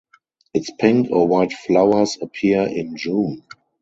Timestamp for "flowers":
1.53-2.17